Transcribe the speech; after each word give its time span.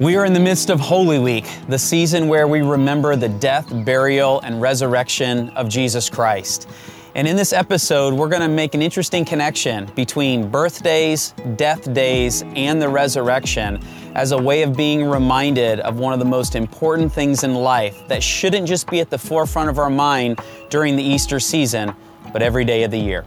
We 0.00 0.16
are 0.16 0.24
in 0.24 0.32
the 0.32 0.40
midst 0.40 0.70
of 0.70 0.80
Holy 0.80 1.20
Week, 1.20 1.46
the 1.68 1.78
season 1.78 2.26
where 2.26 2.48
we 2.48 2.62
remember 2.62 3.14
the 3.14 3.28
death, 3.28 3.68
burial, 3.84 4.40
and 4.40 4.60
resurrection 4.60 5.50
of 5.50 5.68
Jesus 5.68 6.10
Christ. 6.10 6.68
And 7.14 7.28
in 7.28 7.36
this 7.36 7.52
episode, 7.52 8.12
we're 8.12 8.28
going 8.28 8.42
to 8.42 8.48
make 8.48 8.74
an 8.74 8.82
interesting 8.82 9.24
connection 9.24 9.88
between 9.94 10.50
birthdays, 10.50 11.32
death 11.54 11.94
days, 11.94 12.42
and 12.56 12.82
the 12.82 12.88
resurrection 12.88 13.80
as 14.16 14.32
a 14.32 14.36
way 14.36 14.62
of 14.62 14.76
being 14.76 15.04
reminded 15.04 15.78
of 15.78 16.00
one 16.00 16.12
of 16.12 16.18
the 16.18 16.24
most 16.24 16.56
important 16.56 17.12
things 17.12 17.44
in 17.44 17.54
life 17.54 17.96
that 18.08 18.20
shouldn't 18.20 18.66
just 18.66 18.90
be 18.90 18.98
at 18.98 19.10
the 19.10 19.18
forefront 19.18 19.70
of 19.70 19.78
our 19.78 19.90
mind 19.90 20.40
during 20.70 20.96
the 20.96 21.04
Easter 21.04 21.38
season, 21.38 21.94
but 22.32 22.42
every 22.42 22.64
day 22.64 22.82
of 22.82 22.90
the 22.90 22.98
year. 22.98 23.24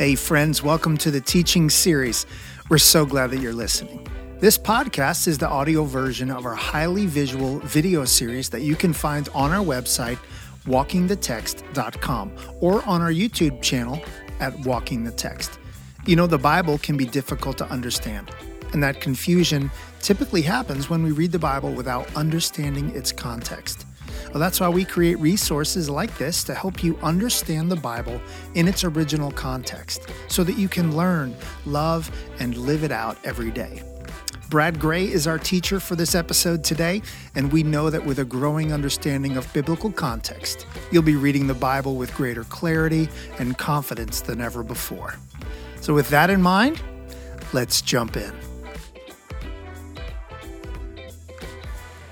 Hey, 0.00 0.14
friends, 0.14 0.62
welcome 0.62 0.96
to 0.96 1.10
the 1.10 1.20
teaching 1.20 1.68
series. 1.68 2.24
We're 2.70 2.78
so 2.78 3.04
glad 3.04 3.32
that 3.32 3.40
you're 3.40 3.52
listening. 3.52 4.08
This 4.38 4.56
podcast 4.56 5.28
is 5.28 5.36
the 5.36 5.46
audio 5.46 5.84
version 5.84 6.30
of 6.30 6.46
our 6.46 6.54
highly 6.54 7.04
visual 7.04 7.58
video 7.58 8.06
series 8.06 8.48
that 8.48 8.62
you 8.62 8.76
can 8.76 8.94
find 8.94 9.28
on 9.34 9.52
our 9.52 9.62
website, 9.62 10.16
walkingthetext.com, 10.64 12.32
or 12.60 12.82
on 12.88 13.02
our 13.02 13.12
YouTube 13.12 13.60
channel 13.60 14.00
at 14.40 14.58
Walking 14.60 15.04
the 15.04 15.12
Text. 15.12 15.58
You 16.06 16.16
know, 16.16 16.26
the 16.26 16.38
Bible 16.38 16.78
can 16.78 16.96
be 16.96 17.04
difficult 17.04 17.58
to 17.58 17.66
understand, 17.66 18.30
and 18.72 18.82
that 18.82 19.02
confusion 19.02 19.70
typically 20.00 20.40
happens 20.40 20.88
when 20.88 21.02
we 21.02 21.12
read 21.12 21.30
the 21.30 21.38
Bible 21.38 21.74
without 21.74 22.08
understanding 22.16 22.88
its 22.96 23.12
context. 23.12 23.84
Well, 24.28 24.38
that's 24.38 24.60
why 24.60 24.68
we 24.68 24.84
create 24.84 25.18
resources 25.18 25.90
like 25.90 26.16
this 26.18 26.44
to 26.44 26.54
help 26.54 26.84
you 26.84 26.96
understand 27.02 27.70
the 27.70 27.76
Bible 27.76 28.20
in 28.54 28.68
its 28.68 28.84
original 28.84 29.30
context 29.32 30.02
so 30.28 30.44
that 30.44 30.56
you 30.56 30.68
can 30.68 30.96
learn, 30.96 31.34
love, 31.66 32.10
and 32.38 32.56
live 32.56 32.84
it 32.84 32.92
out 32.92 33.18
every 33.24 33.50
day. 33.50 33.82
Brad 34.50 34.80
Gray 34.80 35.04
is 35.04 35.28
our 35.28 35.38
teacher 35.38 35.78
for 35.78 35.94
this 35.94 36.16
episode 36.16 36.64
today, 36.64 37.02
and 37.36 37.52
we 37.52 37.62
know 37.62 37.88
that 37.88 38.04
with 38.04 38.18
a 38.18 38.24
growing 38.24 38.72
understanding 38.72 39.36
of 39.36 39.50
biblical 39.52 39.92
context, 39.92 40.66
you'll 40.90 41.04
be 41.04 41.14
reading 41.14 41.46
the 41.46 41.54
Bible 41.54 41.94
with 41.94 42.12
greater 42.16 42.42
clarity 42.42 43.08
and 43.38 43.56
confidence 43.56 44.20
than 44.20 44.40
ever 44.40 44.64
before. 44.64 45.14
So, 45.80 45.94
with 45.94 46.08
that 46.10 46.30
in 46.30 46.42
mind, 46.42 46.82
let's 47.52 47.80
jump 47.80 48.16
in. 48.16 48.32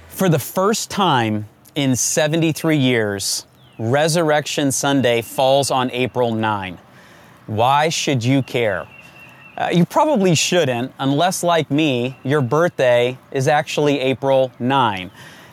For 0.09 0.29
the 0.29 0.39
first 0.39 0.91
time 0.91 1.47
in 1.79 1.95
73 1.95 2.77
years, 2.77 3.47
Resurrection 3.79 4.73
Sunday 4.73 5.23
falls 5.23 5.71
on 5.71 5.93
April 5.93 6.35
9. 6.35 6.77
Why 7.47 7.89
should 7.89 8.25
you 8.25 8.43
care? 8.43 8.89
Uh, 9.57 9.69
you 9.73 9.87
probably 9.87 10.35
shouldn't, 10.35 10.93
unless, 10.99 11.45
like 11.45 11.71
me, 11.71 12.19
your 12.25 12.41
birthday 12.41 13.17
is 13.31 13.47
actually 13.47 14.01
April 14.01 14.51
9. 14.59 15.13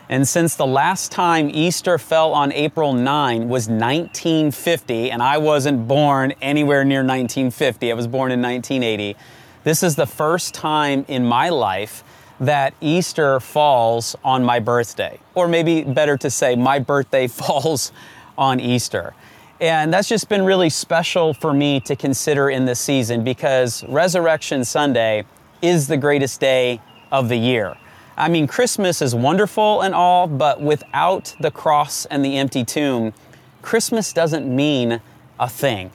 And 0.10 0.28
since 0.28 0.56
the 0.56 0.66
last 0.66 1.12
time 1.12 1.48
Easter 1.54 2.00
fell 2.00 2.34
on 2.34 2.52
April 2.54 2.94
9 2.94 3.48
was 3.48 3.70
1950, 3.70 5.12
and 5.12 5.22
I 5.22 5.38
wasn't 5.38 5.88
born 5.88 6.34
anywhere 6.42 6.84
near 6.84 7.02
1950, 7.02 7.92
I 7.92 7.94
was 7.94 8.08
born 8.08 8.32
in 8.32 8.42
1980, 8.42 9.16
this 9.64 9.84
is 9.84 9.96
the 9.96 10.08
first 10.08 10.56
time 10.56 11.06
in 11.08 11.24
my 11.24 11.50
life 11.50 12.04
that 12.40 12.74
Easter 12.82 13.40
falls 13.40 14.16
on 14.24 14.44
my 14.44 14.60
birthday. 14.60 15.20
Or 15.34 15.48
maybe 15.48 15.84
better 15.84 16.18
to 16.18 16.30
say, 16.30 16.56
my 16.56 16.80
birthday 16.80 17.28
falls 17.42 17.92
on 18.38 18.60
Easter. 18.60 19.14
And 19.62 19.94
that's 19.94 20.10
just 20.10 20.28
been 20.28 20.44
really 20.44 20.70
special 20.70 21.34
for 21.34 21.54
me 21.54 21.80
to 21.82 21.96
consider 21.96 22.50
in 22.50 22.66
this 22.66 22.80
season 22.80 23.24
because 23.24 23.86
Resurrection 23.86 24.66
Sunday 24.66 25.24
is 25.62 25.88
the 25.88 25.96
greatest 25.96 26.42
day 26.42 26.82
of 27.12 27.30
the 27.30 27.38
year. 27.38 27.78
I 28.18 28.30
mean, 28.30 28.48
Christmas 28.48 29.02
is 29.02 29.16
wonderful 29.16 29.82
and 29.82 29.94
all, 29.94 30.28
but 30.28 30.62
without 30.62 31.36
the 31.40 31.52
cross 31.52 32.06
and 32.06 32.24
the 32.24 32.38
empty 32.38 32.64
tomb, 32.64 33.14
Christmas 33.62 34.14
doesn't 34.14 34.54
mean 34.54 35.02
a 35.40 35.50
thing. 35.50 35.92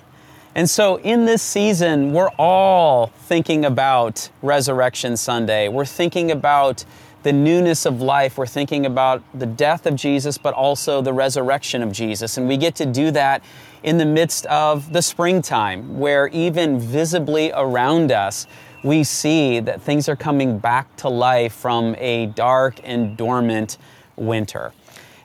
And 0.55 0.69
so, 0.69 0.99
in 0.99 1.27
this 1.27 1.43
season, 1.43 2.13
we're 2.13 2.31
all 2.31 3.07
thinking 3.07 3.65
about 3.65 4.31
Resurrection 4.43 5.17
Sunday. 5.17 5.69
We're 5.69 5.85
thinking 5.85 6.33
about 6.33 6.85
the 7.23 7.33
newness 7.33 7.87
of 7.87 8.01
life. 8.03 8.37
We're 8.37 8.47
thinking 8.47 8.85
about 8.85 9.23
the 9.33 9.47
death 9.47 9.87
of 9.87 9.95
Jesus, 9.95 10.39
but 10.39 10.53
also 10.55 11.03
the 11.03 11.13
resurrection 11.13 11.85
of 11.85 11.93
Jesus. 11.93 12.37
And 12.37 12.49
we 12.49 12.57
get 12.57 12.75
to 12.77 12.87
do 12.87 13.13
that 13.13 13.45
in 13.85 13.99
the 13.99 14.07
midst 14.07 14.45
of 14.47 14.93
the 14.93 15.03
springtime, 15.03 16.01
where 16.01 16.27
even 16.29 16.81
visibly 16.81 17.53
around 17.55 18.11
us, 18.11 18.49
we 18.83 19.05
see 19.05 19.61
that 19.61 19.81
things 19.81 20.09
are 20.09 20.17
coming 20.17 20.59
back 20.59 20.97
to 20.97 21.09
life 21.09 21.53
from 21.53 21.95
a 21.99 22.27
dark 22.27 22.81
and 22.83 23.17
dormant 23.17 23.79
winter. 24.17 24.73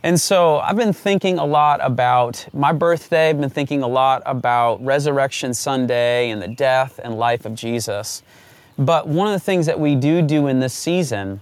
And 0.05 0.21
so 0.21 0.59
I've 0.59 0.75
been 0.75 0.93
thinking 0.93 1.39
a 1.39 1.45
lot 1.45 1.79
about 1.81 2.45
my 2.53 2.71
birthday, 2.71 3.29
I've 3.29 3.41
been 3.41 3.49
thinking 3.49 3.81
a 3.81 3.88
lot 3.88 4.21
about 4.27 4.85
Resurrection 4.85 5.51
Sunday 5.51 6.29
and 6.29 6.39
the 6.39 6.47
death 6.47 6.99
and 7.03 7.17
life 7.17 7.43
of 7.43 7.55
Jesus. 7.55 8.21
But 8.77 9.07
one 9.07 9.25
of 9.25 9.33
the 9.33 9.39
things 9.39 9.65
that 9.65 9.79
we 9.79 9.95
do 9.95 10.21
do 10.21 10.45
in 10.45 10.59
this 10.59 10.75
season 10.75 11.41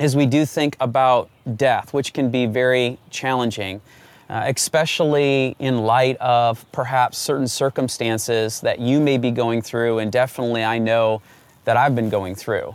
is 0.00 0.16
we 0.16 0.24
do 0.24 0.46
think 0.46 0.78
about 0.80 1.28
death, 1.56 1.92
which 1.92 2.14
can 2.14 2.30
be 2.30 2.46
very 2.46 2.96
challenging, 3.10 3.82
uh, 4.30 4.44
especially 4.46 5.54
in 5.58 5.82
light 5.82 6.16
of 6.20 6.64
perhaps 6.72 7.18
certain 7.18 7.48
circumstances 7.48 8.62
that 8.62 8.78
you 8.78 8.98
may 8.98 9.18
be 9.18 9.30
going 9.30 9.60
through, 9.60 9.98
and 9.98 10.10
definitely 10.10 10.64
I 10.64 10.78
know 10.78 11.20
that 11.66 11.76
I've 11.76 11.94
been 11.94 12.08
going 12.08 12.34
through. 12.34 12.74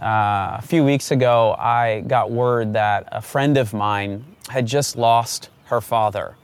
Uh, 0.00 0.56
a 0.58 0.62
few 0.62 0.82
weeks 0.82 1.10
ago, 1.10 1.54
I 1.58 2.00
got 2.06 2.30
word 2.30 2.72
that 2.72 3.08
a 3.12 3.20
friend 3.20 3.58
of 3.58 3.74
mine 3.74 4.24
had 4.48 4.66
just 4.66 4.96
lost 4.96 5.50
her 5.66 5.82
father. 5.82 6.36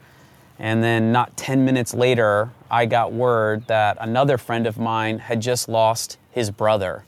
And 0.59 0.83
then, 0.83 1.11
not 1.11 1.35
10 1.35 1.65
minutes 1.65 1.93
later, 1.93 2.51
I 2.69 2.85
got 2.85 3.11
word 3.11 3.65
that 3.67 3.97
another 3.99 4.37
friend 4.37 4.67
of 4.67 4.77
mine 4.77 5.17
had 5.19 5.41
just 5.41 5.67
lost 5.67 6.17
his 6.31 6.51
brother. 6.51 7.05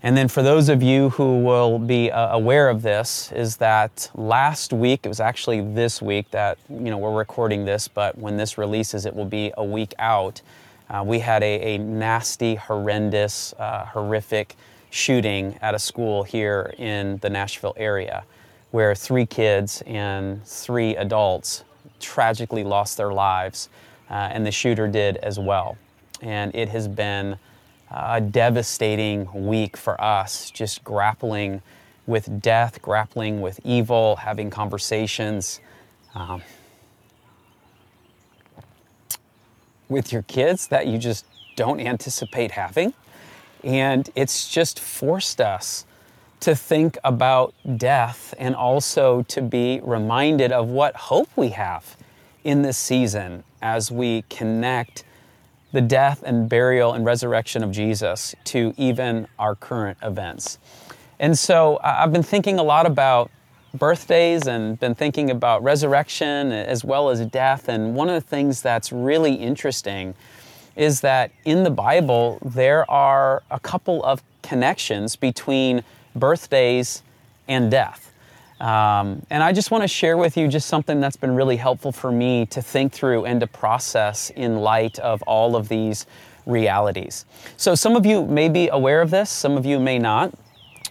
And 0.00 0.16
then, 0.16 0.28
for 0.28 0.42
those 0.42 0.68
of 0.68 0.80
you 0.80 1.10
who 1.10 1.40
will 1.42 1.78
be 1.80 2.12
uh, 2.12 2.36
aware 2.36 2.68
of 2.68 2.82
this, 2.82 3.32
is 3.32 3.56
that 3.56 4.10
last 4.14 4.72
week, 4.72 5.00
it 5.02 5.08
was 5.08 5.18
actually 5.18 5.60
this 5.60 6.00
week 6.00 6.30
that 6.30 6.58
you 6.68 6.90
know 6.90 6.98
we're 6.98 7.16
recording 7.16 7.64
this, 7.64 7.88
but 7.88 8.16
when 8.16 8.36
this 8.36 8.58
releases, 8.58 9.06
it 9.06 9.16
will 9.16 9.24
be 9.24 9.52
a 9.56 9.64
week 9.64 9.92
out. 9.98 10.40
Uh, 10.88 11.02
we 11.04 11.18
had 11.18 11.42
a, 11.42 11.74
a 11.74 11.78
nasty, 11.78 12.54
horrendous, 12.54 13.54
uh, 13.58 13.86
horrific 13.86 14.56
shooting 14.90 15.58
at 15.60 15.74
a 15.74 15.78
school 15.78 16.22
here 16.22 16.74
in 16.78 17.18
the 17.18 17.30
Nashville 17.30 17.74
area 17.76 18.24
where 18.70 18.94
three 18.94 19.26
kids 19.26 19.82
and 19.86 20.44
three 20.44 20.94
adults 20.96 21.64
tragically 22.00 22.64
lost 22.64 22.96
their 22.96 23.12
lives, 23.12 23.68
uh, 24.10 24.14
and 24.14 24.46
the 24.46 24.52
shooter 24.52 24.86
did 24.86 25.16
as 25.18 25.38
well. 25.38 25.76
And 26.20 26.54
it 26.54 26.68
has 26.68 26.88
been 26.88 27.38
a 27.90 28.20
devastating 28.20 29.46
week 29.46 29.76
for 29.76 30.00
us, 30.00 30.50
just 30.50 30.84
grappling 30.84 31.62
with 32.06 32.42
death, 32.42 32.82
grappling 32.82 33.40
with 33.40 33.60
evil, 33.64 34.16
having 34.16 34.50
conversations 34.50 35.60
um, 36.14 36.42
with 39.88 40.12
your 40.12 40.22
kids 40.22 40.68
that 40.68 40.86
you 40.86 40.98
just 40.98 41.24
don't 41.56 41.80
anticipate 41.80 42.52
having. 42.52 42.92
And 43.64 44.08
it's 44.14 44.48
just 44.48 44.78
forced 44.78 45.40
us 45.40 45.84
to 46.40 46.54
think 46.54 46.96
about 47.02 47.54
death 47.76 48.34
and 48.38 48.54
also 48.54 49.22
to 49.22 49.42
be 49.42 49.80
reminded 49.82 50.52
of 50.52 50.68
what 50.68 50.94
hope 50.94 51.28
we 51.36 51.48
have 51.48 51.96
in 52.44 52.62
this 52.62 52.78
season 52.78 53.42
as 53.60 53.90
we 53.90 54.22
connect 54.30 55.04
the 55.72 55.80
death 55.80 56.22
and 56.24 56.48
burial 56.48 56.92
and 56.92 57.04
resurrection 57.04 57.62
of 57.62 57.70
Jesus 57.70 58.34
to 58.44 58.72
even 58.76 59.26
our 59.38 59.54
current 59.54 59.98
events. 60.02 60.58
And 61.18 61.38
so 61.38 61.80
I've 61.82 62.12
been 62.12 62.22
thinking 62.22 62.58
a 62.58 62.62
lot 62.62 62.86
about 62.86 63.30
birthdays 63.74 64.46
and 64.46 64.78
been 64.80 64.94
thinking 64.94 65.30
about 65.30 65.62
resurrection 65.62 66.52
as 66.52 66.84
well 66.84 67.10
as 67.10 67.24
death. 67.26 67.68
And 67.68 67.94
one 67.94 68.08
of 68.08 68.14
the 68.14 68.26
things 68.26 68.62
that's 68.62 68.92
really 68.92 69.34
interesting 69.34 70.14
is 70.78 71.02
that 71.02 71.30
in 71.44 71.64
the 71.64 71.70
Bible, 71.70 72.38
there 72.42 72.90
are 72.90 73.42
a 73.50 73.60
couple 73.60 74.02
of 74.04 74.22
connections 74.42 75.16
between 75.16 75.84
birthdays, 76.18 77.02
and 77.48 77.70
death. 77.70 78.12
Um, 78.60 79.24
and 79.30 79.42
I 79.42 79.52
just 79.52 79.70
want 79.70 79.82
to 79.84 79.88
share 79.88 80.16
with 80.16 80.36
you 80.36 80.48
just 80.48 80.68
something 80.68 81.00
that's 81.00 81.16
been 81.16 81.34
really 81.34 81.56
helpful 81.56 81.92
for 81.92 82.10
me 82.10 82.46
to 82.46 82.60
think 82.60 82.92
through 82.92 83.24
and 83.24 83.40
to 83.40 83.46
process 83.46 84.30
in 84.30 84.58
light 84.58 84.98
of 84.98 85.22
all 85.22 85.54
of 85.54 85.68
these 85.68 86.06
realities. 86.44 87.24
So, 87.56 87.74
some 87.74 87.94
of 87.94 88.04
you 88.04 88.26
may 88.26 88.48
be 88.48 88.68
aware 88.68 89.00
of 89.00 89.10
this, 89.10 89.30
some 89.30 89.56
of 89.56 89.64
you 89.64 89.78
may 89.78 89.98
not, 89.98 90.34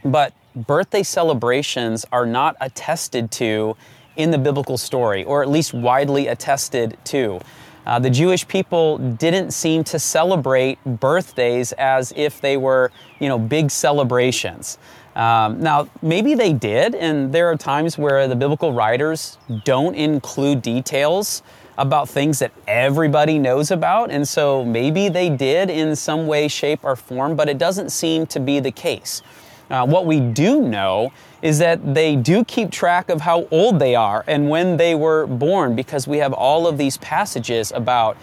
but 0.06 0.34
birthday 0.56 1.04
celebrations 1.04 2.06
are 2.12 2.26
not 2.26 2.56
attested 2.62 3.32
to 3.32 3.76
in 4.16 4.32
the 4.32 4.38
biblical 4.38 4.78
story, 4.78 5.24
or 5.26 5.44
at 5.44 5.50
least 5.50 5.74
widely 5.74 6.28
attested 6.28 6.98
to. 7.06 7.40
Uh, 7.88 7.98
the 7.98 8.10
Jewish 8.10 8.46
people 8.46 8.98
didn't 8.98 9.52
seem 9.52 9.82
to 9.86 9.98
celebrate 9.98 10.78
birthdays 10.84 11.72
as 11.72 12.12
if 12.18 12.42
they 12.42 12.58
were, 12.58 12.92
you 13.22 13.30
know, 13.30 13.40
big 13.40 13.72
celebrations. 13.72 14.78
Um, 15.16 15.62
now, 15.62 15.88
maybe 16.02 16.36
they 16.36 16.52
did, 16.52 16.96
and 16.96 17.32
there 17.34 17.48
are 17.48 17.56
times 17.56 17.98
where 17.98 18.28
the 18.28 18.36
biblical 18.36 18.74
writers 18.74 19.38
don't 19.64 19.96
include 19.96 20.62
details 20.62 21.44
about 21.78 22.10
things 22.10 22.40
that 22.40 22.52
everybody 22.68 23.40
knows 23.40 23.72
about, 23.72 24.12
and 24.12 24.28
so 24.28 24.66
maybe 24.66 25.08
they 25.08 25.30
did 25.30 25.70
in 25.70 25.96
some 25.96 26.28
way, 26.28 26.50
shape, 26.50 26.82
or 26.84 26.98
form, 26.98 27.38
but 27.38 27.48
it 27.48 27.58
doesn't 27.58 27.92
seem 27.92 28.26
to 28.26 28.40
be 28.42 28.60
the 28.60 28.72
case. 28.72 29.22
Uh, 29.70 29.86
what 29.86 30.06
we 30.06 30.20
do 30.20 30.62
know 30.62 31.12
is 31.42 31.60
that 31.60 31.94
they 31.94 32.16
do 32.16 32.44
keep 32.46 32.72
track 32.72 33.10
of 33.10 33.22
how 33.22 33.48
old 33.52 33.80
they 33.80 33.96
are 33.96 34.24
and 34.28 34.50
when 34.50 34.78
they 34.78 34.96
were 34.96 35.28
born 35.28 35.76
because 35.76 36.08
we 36.08 36.18
have 36.18 36.34
all 36.34 36.68
of 36.68 36.78
these 36.78 36.98
passages 36.98 37.72
about 37.74 38.18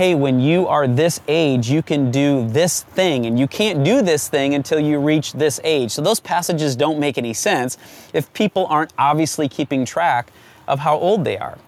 hey, 0.00 0.14
when 0.14 0.40
you 0.40 0.66
are 0.66 0.88
this 0.88 1.20
age, 1.28 1.68
you 1.68 1.82
can 1.82 2.10
do 2.10 2.48
this 2.48 2.84
thing, 2.84 3.26
and 3.26 3.38
you 3.38 3.46
can't 3.46 3.84
do 3.84 4.00
this 4.00 4.30
thing 4.30 4.54
until 4.54 4.80
you 4.80 4.98
reach 4.98 5.34
this 5.34 5.60
age. 5.62 5.90
So 5.90 6.00
those 6.00 6.20
passages 6.20 6.74
don't 6.74 6.98
make 6.98 7.18
any 7.18 7.34
sense 7.34 7.76
if 8.14 8.32
people 8.32 8.64
aren't 8.68 8.94
obviously 8.96 9.46
keeping 9.46 9.84
track 9.84 10.32
of 10.66 10.78
how 10.78 10.96
old 10.96 11.24
they 11.26 11.36
are. 11.36 11.58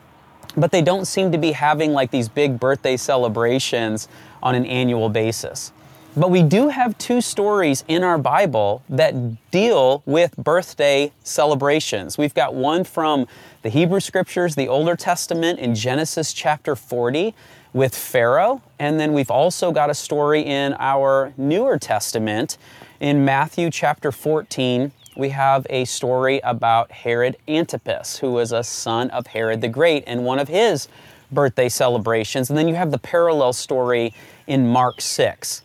But 0.56 0.70
they 0.70 0.81
don't 0.81 1.05
seem 1.05 1.31
to 1.32 1.37
be 1.37 1.52
having 1.52 1.93
like 1.93 2.11
these 2.11 2.31
big 2.31 2.58
birthday 2.58 2.96
celebrations 2.96 4.08
on 4.43 4.55
an 4.55 4.64
annual 4.64 5.11
basis. 5.11 5.70
But 6.14 6.31
we 6.31 6.43
do 6.43 6.69
have 6.69 6.99
two 6.99 7.23
stories 7.23 7.85
in 7.88 8.03
our 8.03 8.19
Bible 8.19 8.82
that 8.91 9.50
deal 9.50 10.03
with 10.05 10.37
birthday 10.37 11.11
celebrations. 11.23 12.19
We've 12.19 12.35
got 12.35 12.55
one 12.55 12.85
from 12.85 13.26
the 13.62 13.70
Hebrew 13.70 14.00
Scriptures, 14.00 14.55
the 14.55 14.69
Older 14.69 14.94
Testament, 14.94 15.59
in 15.59 15.75
Genesis 15.75 16.35
chapter 16.35 16.76
40 16.76 17.35
with 17.73 17.97
Pharaoh. 17.97 18.61
And 18.79 19.00
then 19.00 19.14
we've 19.14 19.31
also 19.31 19.73
got 19.73 19.88
a 19.88 19.94
story 19.94 20.43
in 20.43 20.75
our 20.79 21.32
Newer 21.38 21.79
Testament 21.79 22.59
in 23.00 23.25
Matthew 23.25 23.70
chapter 23.70 24.12
14. 24.12 24.93
We 25.17 25.31
have 25.31 25.67
a 25.70 25.87
story 25.87 26.41
about 26.44 26.93
Herod 26.93 27.38
Antipas, 27.49 28.19
who 28.19 28.32
was 28.32 28.53
a 28.53 28.62
son 28.62 29.09
of 29.11 29.29
Herod 29.29 29.62
the 29.62 29.69
Great, 29.69 30.05
and 30.06 30.26
one 30.26 30.38
of 30.38 30.49
his 30.49 30.88
birthday 31.31 31.70
celebrations. 31.70 32.50
And 32.50 32.59
then 32.59 32.69
you 32.69 32.75
have 32.75 32.91
the 32.91 32.99
parallel 32.99 33.55
story 33.55 34.12
in 34.47 34.67
Mark 34.67 35.00
6. 35.00 35.62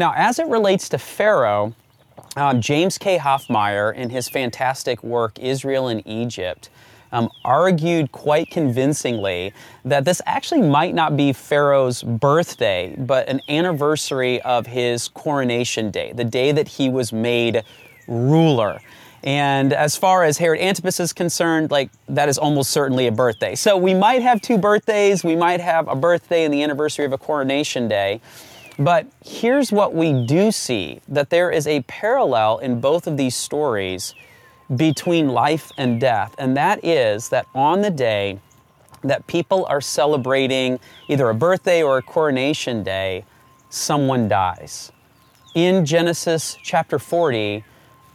Now, 0.00 0.14
as 0.16 0.38
it 0.38 0.46
relates 0.46 0.88
to 0.88 0.98
Pharaoh, 0.98 1.74
um, 2.34 2.62
James 2.62 2.96
K. 2.96 3.18
Hoffmeier, 3.18 3.94
in 3.94 4.08
his 4.08 4.30
fantastic 4.30 5.04
work, 5.04 5.38
Israel 5.38 5.88
in 5.88 6.08
Egypt, 6.08 6.70
um, 7.12 7.28
argued 7.44 8.10
quite 8.10 8.50
convincingly 8.50 9.52
that 9.84 10.06
this 10.06 10.22
actually 10.24 10.62
might 10.62 10.94
not 10.94 11.18
be 11.18 11.34
Pharaoh's 11.34 12.02
birthday, 12.02 12.94
but 12.96 13.28
an 13.28 13.42
anniversary 13.50 14.40
of 14.40 14.66
his 14.66 15.08
coronation 15.08 15.90
day, 15.90 16.12
the 16.14 16.24
day 16.24 16.50
that 16.50 16.66
he 16.66 16.88
was 16.88 17.12
made 17.12 17.62
ruler. 18.08 18.80
And 19.22 19.74
as 19.74 19.98
far 19.98 20.24
as 20.24 20.38
Herod 20.38 20.60
Antipas 20.60 20.98
is 20.98 21.12
concerned, 21.12 21.70
like 21.70 21.90
that 22.08 22.30
is 22.30 22.38
almost 22.38 22.70
certainly 22.70 23.06
a 23.06 23.12
birthday. 23.12 23.54
So 23.54 23.76
we 23.76 23.92
might 23.92 24.22
have 24.22 24.40
two 24.40 24.56
birthdays. 24.56 25.22
We 25.22 25.36
might 25.36 25.60
have 25.60 25.88
a 25.88 25.94
birthday 25.94 26.44
and 26.44 26.54
the 26.54 26.62
anniversary 26.62 27.04
of 27.04 27.12
a 27.12 27.18
coronation 27.18 27.86
day. 27.86 28.22
But 28.78 29.06
here's 29.24 29.72
what 29.72 29.94
we 29.94 30.24
do 30.26 30.52
see 30.52 31.00
that 31.08 31.30
there 31.30 31.50
is 31.50 31.66
a 31.66 31.82
parallel 31.82 32.58
in 32.58 32.80
both 32.80 33.06
of 33.06 33.16
these 33.16 33.36
stories 33.36 34.14
between 34.74 35.28
life 35.28 35.70
and 35.76 36.00
death, 36.00 36.34
and 36.38 36.56
that 36.56 36.84
is 36.84 37.28
that 37.30 37.46
on 37.54 37.82
the 37.82 37.90
day 37.90 38.38
that 39.02 39.26
people 39.26 39.66
are 39.66 39.80
celebrating 39.80 40.78
either 41.08 41.28
a 41.28 41.34
birthday 41.34 41.82
or 41.82 41.98
a 41.98 42.02
coronation 42.02 42.82
day, 42.82 43.24
someone 43.68 44.28
dies. 44.28 44.92
In 45.54 45.84
Genesis 45.84 46.56
chapter 46.62 46.98
40, 46.98 47.64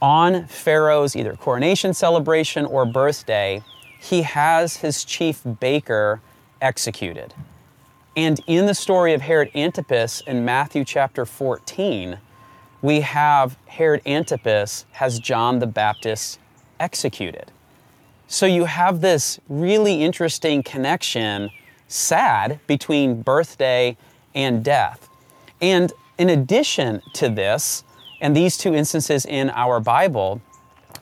on 0.01 0.45
Pharaoh's 0.47 1.15
either 1.15 1.35
coronation 1.35 1.93
celebration 1.93 2.65
or 2.65 2.85
birthday, 2.85 3.63
he 3.99 4.21
has 4.21 4.77
his 4.77 5.03
chief 5.03 5.41
baker 5.59 6.21
executed. 6.61 7.33
And 8.15 8.39
in 8.47 8.65
the 8.65 8.73
story 8.73 9.13
of 9.13 9.21
Herod 9.21 9.51
Antipas 9.55 10.21
in 10.21 10.45
Matthew 10.45 10.85
chapter 10.85 11.25
14, 11.25 12.17
we 12.81 13.01
have 13.01 13.57
Herod 13.65 14.01
Antipas 14.05 14.85
has 14.91 15.19
John 15.19 15.59
the 15.59 15.67
Baptist 15.67 16.39
executed. 16.79 17.51
So 18.27 18.45
you 18.45 18.65
have 18.65 19.01
this 19.01 19.39
really 19.49 20.01
interesting 20.01 20.63
connection, 20.63 21.49
sad, 21.89 22.59
between 22.67 23.21
birthday 23.21 23.97
and 24.33 24.63
death. 24.63 25.09
And 25.61 25.91
in 26.17 26.29
addition 26.29 27.01
to 27.15 27.27
this, 27.27 27.83
and 28.21 28.35
these 28.35 28.57
two 28.57 28.73
instances 28.73 29.25
in 29.25 29.49
our 29.49 29.81
Bible, 29.81 30.41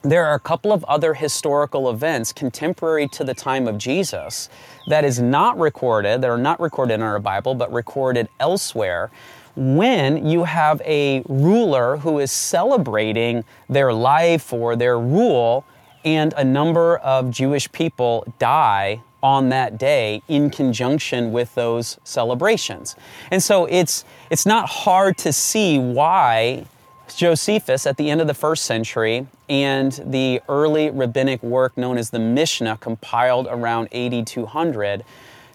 there 0.04 0.26
are 0.26 0.34
a 0.34 0.40
couple 0.40 0.72
of 0.72 0.84
other 0.84 1.14
historical 1.14 1.88
events 1.88 2.32
contemporary 2.32 3.08
to 3.08 3.24
the 3.24 3.34
time 3.34 3.66
of 3.66 3.78
Jesus 3.78 4.50
that 4.86 5.04
is 5.04 5.18
not 5.18 5.58
recorded, 5.58 6.20
that 6.20 6.30
are 6.30 6.38
not 6.38 6.60
recorded 6.60 6.94
in 6.94 7.02
our 7.02 7.18
Bible, 7.18 7.54
but 7.54 7.72
recorded 7.72 8.28
elsewhere, 8.38 9.10
when 9.56 10.26
you 10.26 10.44
have 10.44 10.82
a 10.84 11.22
ruler 11.26 11.96
who 11.98 12.18
is 12.18 12.30
celebrating 12.30 13.44
their 13.68 13.92
life 13.92 14.52
or 14.52 14.76
their 14.76 14.98
rule, 14.98 15.64
and 16.04 16.34
a 16.34 16.44
number 16.44 16.98
of 16.98 17.30
Jewish 17.30 17.70
people 17.72 18.26
die 18.38 19.00
on 19.22 19.48
that 19.48 19.78
day 19.78 20.22
in 20.28 20.50
conjunction 20.50 21.32
with 21.32 21.54
those 21.54 21.98
celebrations. 22.04 22.94
And 23.30 23.42
so 23.42 23.64
it's, 23.64 24.04
it's 24.28 24.44
not 24.44 24.68
hard 24.68 25.16
to 25.18 25.32
see 25.32 25.78
why 25.78 26.66
Josephus 27.16 27.86
at 27.86 27.96
the 27.96 28.10
end 28.10 28.20
of 28.20 28.26
the 28.26 28.34
first 28.34 28.64
century 28.64 29.26
and 29.48 29.92
the 30.04 30.40
early 30.48 30.90
rabbinic 30.90 31.42
work 31.42 31.76
known 31.76 31.98
as 31.98 32.10
the 32.10 32.18
Mishnah, 32.18 32.78
compiled 32.78 33.46
around 33.48 33.88
8200, 33.92 35.04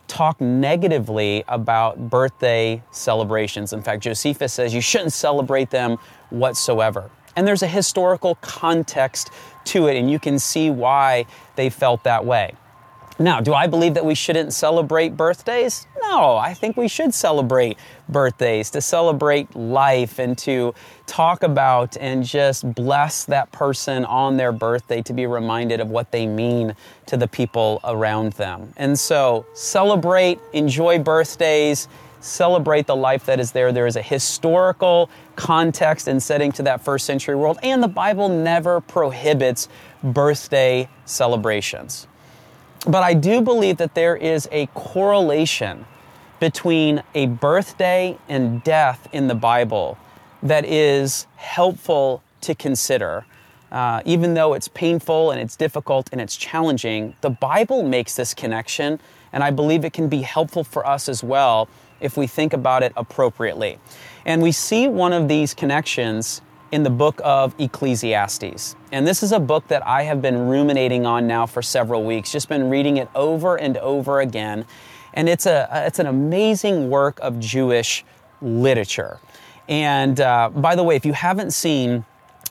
talk 0.07 0.39
negatively 0.41 1.44
about 1.47 2.09
birthday 2.09 2.81
celebrations. 2.91 3.73
In 3.73 3.81
fact, 3.81 4.03
Josephus 4.03 4.53
says 4.53 4.73
you 4.73 4.81
shouldn't 4.81 5.13
celebrate 5.13 5.69
them 5.69 5.97
whatsoever. 6.29 7.09
And 7.35 7.47
there's 7.47 7.61
a 7.61 7.67
historical 7.67 8.35
context 8.35 9.31
to 9.65 9.88
it, 9.88 9.95
and 9.95 10.09
you 10.09 10.19
can 10.19 10.39
see 10.39 10.69
why 10.69 11.25
they 11.56 11.69
felt 11.69 12.03
that 12.03 12.25
way. 12.25 12.53
Now, 13.19 13.41
do 13.41 13.53
I 13.53 13.67
believe 13.67 13.94
that 13.95 14.06
we 14.06 14.15
shouldn't 14.15 14.53
celebrate 14.53 15.15
birthdays? 15.15 15.85
No, 16.11 16.38
I 16.38 16.56
think 16.56 16.75
we 16.75 16.87
should 16.87 17.13
celebrate 17.13 17.78
birthdays 18.09 18.71
to 18.71 18.81
celebrate 18.81 19.56
life 19.56 20.18
and 20.18 20.35
to 20.39 20.73
talk 21.06 21.44
about 21.44 21.97
and 21.97 22.23
just 22.23 22.73
bless 22.73 23.25
that 23.25 23.51
person 23.51 24.06
on 24.06 24.35
their 24.35 24.51
birthday 24.51 25.04
to 25.04 25.13
be 25.13 25.28
reminded 25.28 25.80
of 25.80 25.92
what 25.92 26.11
they 26.11 26.25
mean 26.25 26.75
to 27.06 27.16
the 27.16 27.28
people 27.28 27.80
around 27.83 28.33
them. 28.33 28.73
And 28.75 28.97
so, 28.97 29.45
celebrate, 29.54 30.39
enjoy 30.51 30.97
birthdays, 30.97 31.87
celebrate 32.21 32.87
the 32.87 32.95
life 32.95 33.28
that 33.28 33.39
is 33.39 33.51
there. 33.51 33.71
There 33.71 33.85
is 33.85 33.95
a 33.95 34.01
historical 34.01 35.11
context 35.35 36.07
and 36.07 36.21
setting 36.23 36.51
to 36.54 36.63
that 36.63 36.81
first 36.81 37.06
century 37.06 37.35
world, 37.35 37.59
and 37.61 37.83
the 37.83 37.87
Bible 37.87 38.30
never 38.30 38.81
prohibits 38.81 39.69
birthday 40.04 40.89
celebrations. 41.06 42.07
But 42.87 43.04
I 43.04 43.13
do 43.13 43.42
believe 43.42 43.78
that 43.78 43.94
there 43.94 44.16
is 44.16 44.49
a 44.51 44.66
correlation 44.68 45.85
between 46.40 47.04
a 47.14 47.28
birthday 47.28 48.18
and 48.28 48.64
death 48.64 49.08
in 49.12 49.28
the 49.28 49.36
Bible 49.36 49.98
that 50.42 50.66
is 50.66 51.28
helpful 51.36 52.24
to 52.42 52.56
consider. 52.56 53.26
Uh, 53.72 54.02
even 54.06 54.34
though 54.34 54.54
it's 54.54 54.68
painful 54.69 55.31
and 55.31 55.40
it's 55.40 55.56
difficult 55.56 56.10
and 56.12 56.19
it's 56.19 56.36
challenging, 56.36 57.16
the 57.22 57.30
Bible 57.30 57.84
makes 57.84 58.16
this 58.16 58.34
connection, 58.34 59.00
and 59.31 59.44
I 59.44 59.52
believe 59.52 59.86
it 59.86 59.94
can 59.94 60.08
be 60.08 60.22
helpful 60.22 60.64
for 60.64 60.88
us 60.88 61.08
as 61.08 61.24
well 61.24 61.69
if 62.00 62.18
we 62.18 62.26
think 62.26 62.54
about 62.54 62.81
it 62.81 62.94
appropriately. 62.96 63.78
And 64.26 64.42
we 64.42 64.52
see 64.52 64.88
one 64.88 65.14
of 65.14 65.28
these 65.28 65.54
connections 65.54 66.42
in 66.72 66.84
the 66.84 66.90
book 66.90 67.19
of 67.24 67.54
Ecclesiastes. 67.60 68.76
And 68.92 69.06
this 69.06 69.24
is 69.24 69.31
a 69.31 69.40
book 69.40 69.68
that 69.68 69.86
I 69.86 70.04
have 70.04 70.22
been 70.22 70.48
ruminating 70.48 71.06
on 71.06 71.28
now 71.28 71.46
for 71.46 71.62
several 71.62 72.04
weeks, 72.04 72.31
just 72.31 72.48
been 72.48 72.69
reading 72.69 72.98
it 72.98 73.10
over 73.16 73.58
and 73.58 73.78
over 73.78 74.22
again. 74.22 74.66
And 75.13 75.28
it's, 75.30 75.45
a, 75.45 75.68
it's 75.87 75.99
an 75.99 76.07
amazing 76.07 76.89
work 76.89 77.19
of 77.21 77.39
Jewish 77.39 78.06
literature. 78.42 79.19
And 79.68 80.19
uh, 80.19 80.49
by 80.49 80.75
the 80.75 80.83
way, 80.83 80.95
if 80.95 81.06
you 81.06 81.13
haven't 81.13 81.51
seen 81.51 82.06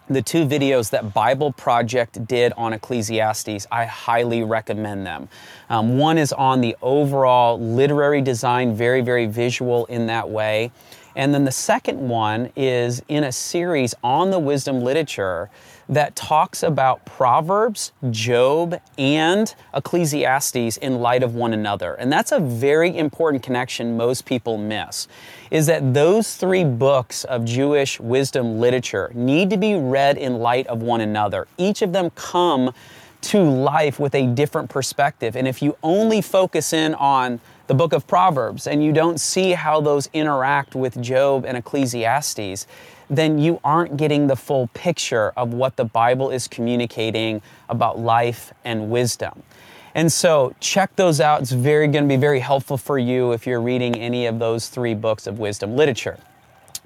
the 0.09 0.23
two 0.23 0.47
videos 0.47 0.91
that 0.91 1.13
Bible 1.13 1.53
Project 1.53 2.27
did 2.27 2.53
on 2.57 2.73
Ecclesiastes, 2.73 3.67
I 3.71 3.85
highly 3.85 4.43
recommend 4.43 5.07
them. 5.07 5.29
Um, 5.69 5.99
one 5.99 6.17
is 6.17 6.33
on 6.33 6.61
the 6.61 6.77
overall 6.81 7.61
literary 7.61 8.23
design, 8.23 8.75
very, 8.75 9.03
very 9.03 9.27
visual 9.27 9.85
in 9.87 10.07
that 10.07 10.31
way. 10.31 10.71
And 11.15 11.35
then 11.35 11.45
the 11.45 11.53
second 11.53 11.99
one 11.99 12.51
is 12.57 13.03
in 13.09 13.25
a 13.25 13.33
series 13.33 13.95
on 14.03 14.31
the 14.31 14.39
wisdom 14.39 14.81
literature 14.81 15.51
that 15.89 16.15
talks 16.15 16.63
about 16.63 17.05
Proverbs, 17.07 17.93
Job, 18.11 18.81
and 18.99 19.55
Ecclesiastes 19.75 20.77
in 20.77 21.01
light 21.01 21.23
of 21.23 21.35
one 21.35 21.53
another. 21.53 21.95
And 21.95 22.13
that's 22.13 22.33
a 22.33 22.41
very 22.41 22.97
important 22.97 23.43
connection 23.43 23.97
most 23.97 24.27
people 24.27 24.59
miss. 24.59 25.09
Is 25.51 25.67
that 25.67 25.95
those 25.95 26.37
three 26.37 26.65
books 26.65 27.25
of 27.25 27.45
Jewish 27.45 27.99
wisdom 27.99 28.61
literature 28.61 29.11
need 29.15 29.51
to 29.51 29.57
be 29.57 29.75
read 29.75 30.19
in 30.19 30.39
light 30.39 30.67
of 30.67 30.83
one 30.83 31.01
another. 31.01 31.49
Each 31.57 31.81
of 31.81 31.93
them 31.93 32.11
come 32.11 32.73
to 33.21 33.43
life 33.43 33.99
with 33.99 34.15
a 34.15 34.27
different 34.27 34.71
perspective. 34.71 35.37
And 35.37 35.49
if 35.49 35.63
you 35.63 35.77
only 35.83 36.21
focus 36.21 36.73
in 36.73 36.95
on 36.95 37.41
the 37.69 37.75
book 37.75 37.93
of 37.93 38.07
Proverbs 38.07 38.67
and 38.67 38.83
you 38.83 38.93
don't 38.93 39.21
see 39.21 39.53
how 39.53 39.81
those 39.81 40.09
interact 40.13 40.75
with 40.75 41.01
Job 41.01 41.45
and 41.47 41.57
Ecclesiastes, 41.57 42.67
then 43.09 43.39
you 43.39 43.61
aren't 43.63 43.97
getting 43.97 44.27
the 44.27 44.37
full 44.37 44.69
picture 44.75 45.33
of 45.37 45.55
what 45.55 45.77
the 45.77 45.85
Bible 45.85 46.31
is 46.31 46.49
communicating 46.49 47.41
about 47.69 47.99
life 47.99 48.53
and 48.65 48.91
wisdom. 48.91 49.43
And 49.95 50.13
so 50.13 50.55
check 50.61 50.95
those 50.97 51.21
out. 51.21 51.43
It's 51.43 51.53
very 51.53 51.89
going 51.89 52.05
to 52.05 52.09
be 52.09 52.21
very 52.21 52.41
helpful 52.41 52.77
for 52.77 52.99
you 52.99 53.33
if 53.33 53.47
you're 53.47 53.61
reading 53.61 53.97
any 53.97 54.27
of 54.27 54.39
those 54.39 54.69
three 54.69 54.95
books 54.95 55.27
of 55.27 55.39
wisdom 55.39 55.77
literature. 55.77 56.19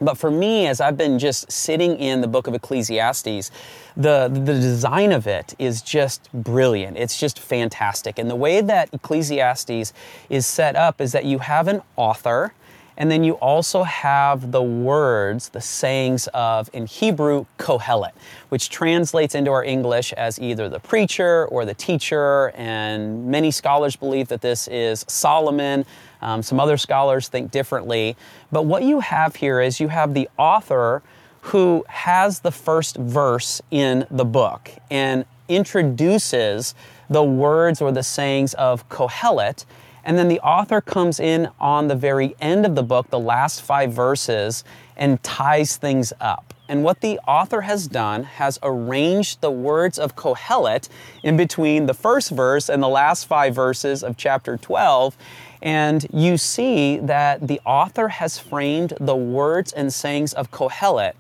But 0.05 0.19
for 0.19 0.31
me, 0.31 0.67
as 0.67 0.81
I've 0.81 0.97
been 0.97 1.19
just 1.19 1.51
sitting 1.51 1.97
in 1.99 2.21
the 2.21 2.27
book 2.27 2.47
of 2.47 2.55
Ecclesiastes, 2.55 3.51
the, 3.97 4.29
the 4.29 4.55
design 4.55 5.13
of 5.13 5.27
it 5.27 5.55
is 5.59 5.83
just 5.83 6.29
brilliant. 6.33 6.97
It's 6.97 7.19
just 7.19 7.39
fantastic. 7.39 8.19
And 8.19 8.29
the 8.29 8.37
way 8.37 8.61
that 8.61 8.89
Ecclesiastes 8.93 9.93
is 10.29 10.47
set 10.47 10.77
up 10.77 11.01
is 11.01 11.13
that 11.13 11.25
you 11.25 11.39
have 11.39 11.69
an 11.69 11.83
author 11.97 12.53
and 12.97 13.11
then 13.11 13.25
you 13.25 13.35
also 13.35 13.83
have 13.83 14.53
the 14.53 14.63
words, 14.63 15.49
the 15.51 15.61
sayings 15.61 16.29
of, 16.29 16.69
in 16.73 16.87
Hebrew, 16.87 17.47
Kohelet, 17.59 18.13
which 18.51 18.69
translates 18.69 19.35
into 19.35 19.51
our 19.51 19.65
English 19.65 20.13
as 20.13 20.39
either 20.39 20.69
the 20.69 20.81
preacher 20.81 21.47
or 21.47 21.65
the 21.65 21.75
teacher. 21.75 22.51
And 22.51 23.27
many 23.27 23.51
scholars 23.51 23.97
believe 23.97 24.29
that 24.29 24.43
this 24.43 24.69
is 24.69 25.05
Solomon. 25.09 25.85
Um, 26.21 26.43
some 26.43 26.61
other 26.61 26.77
scholars 26.77 27.29
think 27.29 27.51
differently. 27.51 28.17
But 28.51 28.67
what 28.67 28.83
you 28.83 29.01
have 29.01 29.37
here 29.37 29.61
is 29.61 29.81
you 29.81 29.89
have 29.89 30.15
the 30.15 30.29
author 30.39 31.03
who 31.47 31.85
has 31.89 32.41
the 32.41 32.53
first 32.53 32.97
verse 32.97 33.61
in 33.71 34.07
the 34.11 34.25
book 34.25 34.71
and 34.91 35.25
introduces 35.49 36.75
the 37.11 37.25
words 37.25 37.81
or 37.81 37.91
the 37.91 38.03
sayings 38.03 38.55
of 38.55 38.89
Kohelet 38.89 39.65
and 40.05 40.19
then 40.19 40.29
the 40.29 40.41
author 40.41 40.81
comes 40.81 41.21
in 41.21 41.49
on 41.61 41.89
the 41.89 41.95
very 41.95 42.35
end 42.41 42.67
of 42.67 42.75
the 42.75 42.83
book, 42.83 43.11
the 43.11 43.21
last 43.21 43.63
five 43.63 43.93
verses, 43.93 44.65
and 44.97 45.23
ties 45.23 45.77
things 45.77 46.13
up. 46.21 46.53
And 46.69 46.85
what 46.85 47.01
the 47.01 47.19
author 47.29 47.61
has 47.61 47.87
done 47.87 48.25
has 48.25 48.59
arranged 48.63 49.41
the 49.41 49.51
words 49.51 49.99
of 49.99 50.17
Kohelet 50.17 50.89
in 51.23 51.37
between 51.37 51.87
the 51.87 51.95
first 51.95 52.31
verse 52.31 52.69
and 52.69 52.83
the 52.83 52.89
last 52.89 53.27
five 53.27 53.55
verses 53.55 54.03
of 54.03 54.17
chapter 54.17 54.57
12. 54.57 55.17
And 55.61 56.07
you 56.13 56.39
see 56.39 56.99
that 56.99 57.47
the 57.47 57.61
author 57.67 58.09
has 58.09 58.39
framed 58.39 58.95
the 58.99 59.15
words 59.15 59.73
and 59.73 59.93
sayings 59.93 60.33
of 60.33 60.51
Kohelet 60.51 61.13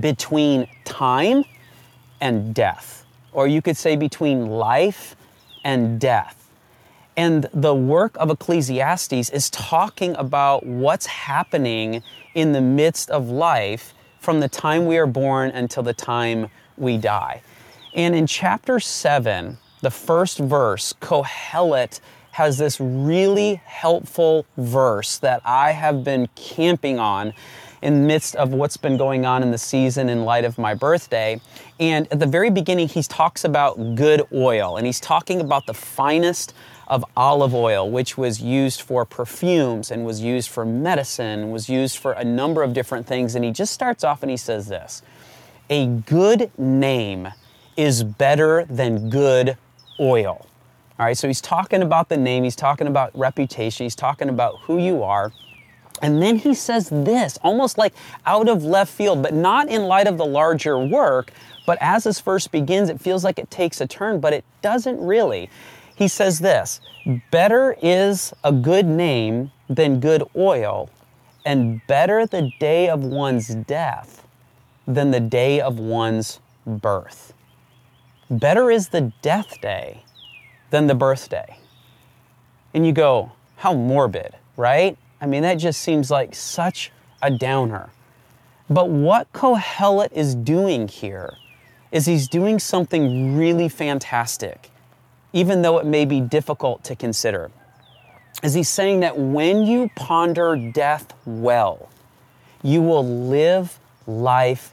between 0.00 0.66
time 0.84 1.44
and 2.20 2.54
death, 2.54 3.04
or 3.32 3.46
you 3.46 3.62
could 3.62 3.76
say 3.76 3.96
between 3.96 4.46
life 4.46 5.14
and 5.62 6.00
death. 6.00 6.43
And 7.16 7.48
the 7.52 7.74
work 7.74 8.16
of 8.18 8.30
Ecclesiastes 8.30 9.30
is 9.30 9.50
talking 9.50 10.16
about 10.16 10.66
what's 10.66 11.06
happening 11.06 12.02
in 12.34 12.52
the 12.52 12.60
midst 12.60 13.10
of 13.10 13.28
life 13.28 13.94
from 14.18 14.40
the 14.40 14.48
time 14.48 14.86
we 14.86 14.98
are 14.98 15.06
born 15.06 15.50
until 15.50 15.82
the 15.82 15.94
time 15.94 16.48
we 16.76 16.96
die. 16.96 17.42
And 17.94 18.14
in 18.14 18.26
chapter 18.26 18.80
7, 18.80 19.58
the 19.80 19.90
first 19.90 20.38
verse, 20.38 20.92
Kohelet 20.94 22.00
has 22.32 22.58
this 22.58 22.80
really 22.80 23.60
helpful 23.64 24.44
verse 24.56 25.18
that 25.18 25.40
I 25.44 25.70
have 25.70 26.02
been 26.02 26.28
camping 26.34 26.98
on 26.98 27.32
in 27.80 28.00
the 28.00 28.06
midst 28.08 28.34
of 28.34 28.52
what's 28.52 28.76
been 28.76 28.96
going 28.96 29.24
on 29.24 29.42
in 29.42 29.52
the 29.52 29.58
season 29.58 30.08
in 30.08 30.24
light 30.24 30.44
of 30.44 30.58
my 30.58 30.74
birthday. 30.74 31.40
And 31.78 32.10
at 32.10 32.18
the 32.18 32.26
very 32.26 32.50
beginning, 32.50 32.88
he 32.88 33.02
talks 33.02 33.44
about 33.44 33.94
good 33.94 34.22
oil, 34.32 34.78
and 34.78 34.86
he's 34.86 34.98
talking 34.98 35.40
about 35.40 35.66
the 35.66 35.74
finest 35.74 36.54
of 36.86 37.04
olive 37.16 37.54
oil, 37.54 37.90
which 37.90 38.16
was 38.18 38.40
used 38.40 38.82
for 38.82 39.04
perfumes 39.04 39.90
and 39.90 40.04
was 40.04 40.20
used 40.20 40.50
for 40.50 40.64
medicine, 40.64 41.50
was 41.50 41.68
used 41.68 41.98
for 41.98 42.12
a 42.12 42.24
number 42.24 42.62
of 42.62 42.72
different 42.72 43.06
things. 43.06 43.34
And 43.34 43.44
he 43.44 43.50
just 43.50 43.72
starts 43.72 44.04
off 44.04 44.22
and 44.22 44.30
he 44.30 44.36
says 44.36 44.68
this 44.68 45.02
A 45.70 45.86
good 45.86 46.50
name 46.58 47.28
is 47.76 48.02
better 48.02 48.64
than 48.66 49.10
good 49.10 49.56
oil. 49.98 50.46
All 50.98 51.06
right, 51.06 51.16
so 51.16 51.26
he's 51.26 51.40
talking 51.40 51.82
about 51.82 52.08
the 52.08 52.16
name, 52.16 52.44
he's 52.44 52.54
talking 52.54 52.86
about 52.86 53.16
reputation, 53.18 53.84
he's 53.84 53.96
talking 53.96 54.28
about 54.28 54.60
who 54.60 54.78
you 54.78 55.02
are. 55.02 55.32
And 56.02 56.20
then 56.20 56.36
he 56.36 56.54
says 56.54 56.88
this, 56.88 57.38
almost 57.42 57.78
like 57.78 57.94
out 58.26 58.48
of 58.48 58.64
left 58.64 58.92
field, 58.92 59.22
but 59.22 59.32
not 59.32 59.68
in 59.68 59.84
light 59.84 60.06
of 60.06 60.18
the 60.18 60.26
larger 60.26 60.78
work. 60.78 61.32
But 61.66 61.78
as 61.80 62.04
this 62.04 62.20
verse 62.20 62.46
begins, 62.46 62.90
it 62.90 63.00
feels 63.00 63.24
like 63.24 63.38
it 63.38 63.50
takes 63.50 63.80
a 63.80 63.86
turn, 63.86 64.20
but 64.20 64.32
it 64.32 64.44
doesn't 64.60 65.00
really. 65.00 65.50
He 65.94 66.08
says 66.08 66.40
this 66.40 66.80
Better 67.30 67.76
is 67.82 68.32
a 68.42 68.52
good 68.52 68.86
name 68.86 69.52
than 69.68 70.00
good 70.00 70.22
oil, 70.36 70.90
and 71.44 71.86
better 71.86 72.26
the 72.26 72.50
day 72.58 72.88
of 72.88 73.04
one's 73.04 73.48
death 73.48 74.26
than 74.86 75.10
the 75.10 75.20
day 75.20 75.60
of 75.60 75.78
one's 75.78 76.40
birth. 76.66 77.32
Better 78.30 78.70
is 78.70 78.88
the 78.88 79.12
death 79.22 79.60
day 79.60 80.04
than 80.70 80.86
the 80.86 80.94
birthday. 80.94 81.58
And 82.72 82.84
you 82.84 82.92
go, 82.92 83.32
how 83.56 83.74
morbid, 83.74 84.34
right? 84.56 84.98
I 85.20 85.26
mean, 85.26 85.42
that 85.42 85.54
just 85.54 85.80
seems 85.80 86.10
like 86.10 86.34
such 86.34 86.90
a 87.22 87.30
downer. 87.30 87.90
But 88.68 88.88
what 88.88 89.32
Kohelet 89.32 90.12
is 90.12 90.34
doing 90.34 90.88
here 90.88 91.34
is 91.92 92.06
he's 92.06 92.28
doing 92.28 92.58
something 92.58 93.36
really 93.36 93.68
fantastic 93.68 94.70
even 95.34 95.62
though 95.62 95.78
it 95.78 95.84
may 95.84 96.04
be 96.04 96.20
difficult 96.20 96.82
to 96.84 96.96
consider. 96.96 97.50
Is 98.42 98.54
he 98.54 98.62
saying 98.62 99.00
that 99.00 99.18
when 99.18 99.66
you 99.66 99.90
ponder 99.96 100.56
death 100.56 101.12
well, 101.26 101.90
you 102.62 102.80
will 102.80 103.04
live 103.04 103.78
life 104.06 104.72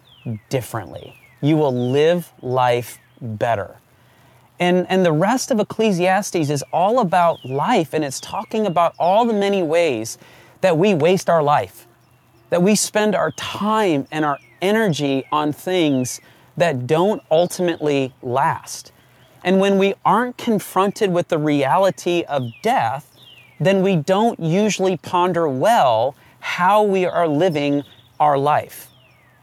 differently. 0.49 1.17
You 1.41 1.57
will 1.57 1.91
live 1.91 2.31
life 2.41 2.99
better. 3.19 3.75
And, 4.59 4.85
and 4.87 5.03
the 5.03 5.11
rest 5.11 5.49
of 5.49 5.59
Ecclesiastes 5.59 6.35
is 6.51 6.63
all 6.71 6.99
about 6.99 7.43
life, 7.43 7.95
and 7.95 8.03
it's 8.03 8.19
talking 8.19 8.67
about 8.67 8.93
all 8.99 9.25
the 9.25 9.33
many 9.33 9.63
ways 9.63 10.19
that 10.61 10.77
we 10.77 10.93
waste 10.93 11.27
our 11.27 11.41
life, 11.41 11.87
that 12.51 12.61
we 12.61 12.75
spend 12.75 13.15
our 13.15 13.31
time 13.31 14.07
and 14.11 14.23
our 14.23 14.37
energy 14.61 15.23
on 15.31 15.51
things 15.51 16.21
that 16.55 16.85
don't 16.85 17.23
ultimately 17.31 18.13
last. 18.21 18.91
And 19.43 19.59
when 19.59 19.77
we 19.77 19.95
aren't 20.05 20.37
confronted 20.37 21.11
with 21.11 21.29
the 21.29 21.37
reality 21.37 22.23
of 22.27 22.49
death, 22.61 23.11
then 23.59 23.81
we 23.81 23.95
don't 23.95 24.39
usually 24.39 24.97
ponder 24.97 25.47
well 25.47 26.15
how 26.39 26.83
we 26.83 27.05
are 27.05 27.27
living 27.27 27.83
our 28.19 28.37
life. 28.37 28.89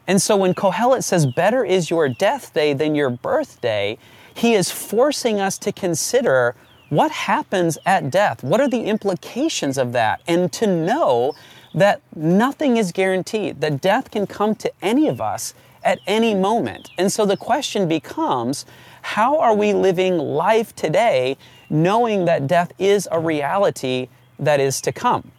And 0.07 0.21
so 0.23 0.37
when 0.37 0.55
Kohelet 0.55 1.05
says, 1.05 1.27
Better 1.27 1.65
is 1.65 1.91
your 1.91 2.09
death 2.09 2.53
day 2.55 2.73
than 2.73 2.95
your 2.95 3.11
birthday, 3.11 3.99
he 4.35 4.55
is 4.55 4.71
forcing 4.71 5.41
us 5.41 5.59
to 5.59 5.73
consider 5.73 6.55
what 6.89 7.11
happens 7.11 7.77
at 7.85 8.11
death. 8.11 8.43
What 8.43 8.61
are 8.61 8.69
the 8.69 8.85
implications 8.85 9.77
of 9.77 9.93
that? 9.93 10.23
And 10.27 10.53
to 10.55 10.67
know 10.67 11.35
that 11.75 12.01
nothing 12.17 12.77
is 12.77 12.93
guaranteed, 12.93 13.61
that 13.61 13.81
death 13.81 14.11
can 14.11 14.27
come 14.27 14.55
to 14.57 14.73
any 14.81 15.07
of 15.09 15.21
us 15.21 15.55
at 15.89 16.01
any 16.07 16.35
moment. 16.35 16.91
And 16.99 17.11
so 17.11 17.25
the 17.25 17.37
question 17.39 17.89
becomes 17.89 18.67
how 19.01 19.39
are 19.39 19.55
we 19.55 19.73
living 19.73 20.19
life 20.19 20.77
today 20.77 21.39
knowing 21.71 22.27
that 22.27 22.47
death 22.47 22.73
is 22.79 23.09
a 23.11 23.19
reality 23.19 24.09
that 24.39 24.61
is 24.61 24.83
to 24.83 24.93
come? 24.93 25.33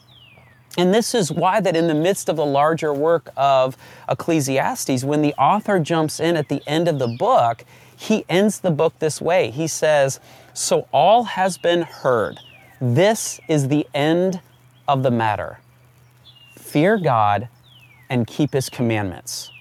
And 0.76 0.92
this 0.92 1.14
is 1.14 1.32
why 1.32 1.62
that 1.62 1.76
in 1.76 1.86
the 1.86 1.94
midst 1.94 2.30
of 2.30 2.36
the 2.36 2.46
larger 2.46 2.92
work 2.92 3.30
of 3.38 3.78
Ecclesiastes, 4.10 5.04
when 5.04 5.22
the 5.22 5.36
author 5.36 5.80
jumps 5.80 6.20
in 6.20 6.36
at 6.36 6.50
the 6.50 6.64
end 6.66 6.88
of 6.88 6.98
the 6.98 7.08
book, 7.08 7.64
he 7.96 8.26
ends 8.28 8.62
the 8.62 8.72
book 8.72 8.98
this 8.98 9.22
way. 9.22 9.52
He 9.52 9.68
says, 9.68 10.20
So 10.56 10.88
all 10.92 11.26
has 11.26 11.60
been 11.60 11.84
heard. 11.84 12.40
This 12.82 13.40
is 13.48 13.68
the 13.68 13.86
end 13.94 14.42
of 14.88 15.04
the 15.04 15.12
matter. 15.12 15.60
Fear 16.56 16.98
God 16.98 17.50
and 18.10 18.26
keep 18.26 18.54
his 18.54 18.70
commandments, 18.70 19.52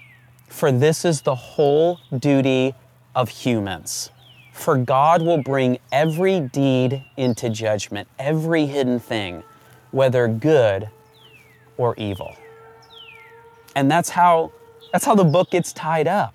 for 0.58 0.72
this 0.72 1.04
is 1.04 1.20
the 1.20 1.36
whole 1.36 2.00
duty 2.18 2.74
of 3.14 3.28
humans. 3.28 4.10
For 4.52 4.76
God 4.76 5.22
will 5.22 5.40
bring 5.40 5.78
every 5.92 6.40
deed 6.40 7.04
into 7.16 7.48
judgment, 7.48 8.08
every 8.18 8.66
hidden 8.66 8.98
thing, 8.98 9.44
whether 9.92 10.26
good 10.26 10.90
or 11.76 11.94
evil. 11.96 12.34
And 13.76 13.88
that's 13.88 14.08
how, 14.08 14.50
that's 14.90 15.04
how 15.04 15.14
the 15.14 15.22
book 15.22 15.52
gets 15.52 15.72
tied 15.72 16.08
up. 16.08 16.34